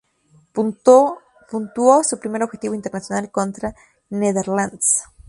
[0.51, 1.21] Puntuó
[2.03, 3.75] su primer objetivo internacional contra
[4.09, 5.03] Netherlands.